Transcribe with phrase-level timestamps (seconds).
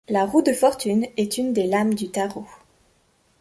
[0.09, 2.47] La roue de fortune est une des lames du tarot.